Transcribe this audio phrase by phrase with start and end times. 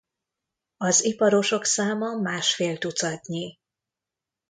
[0.77, 3.59] Az iparosok száma másfél tucatnyi.